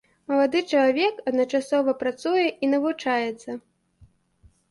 Малады 0.31 0.59
чалавек 0.75 1.19
адначасова 1.31 1.93
працуе 2.03 2.47
і 2.47 2.65
навучаецца. 2.73 3.51